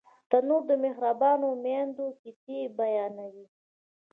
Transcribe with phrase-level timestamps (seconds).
[0.29, 3.47] تنور د مهربانو میندو کیسې بیانوي